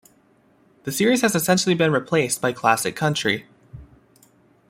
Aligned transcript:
The 0.83 0.91
series 0.91 1.21
has 1.21 1.35
essentially 1.35 1.75
been 1.75 1.91
replaced 1.93 2.41
by 2.41 2.53
Classic 2.53 2.95
Country. 2.95 3.45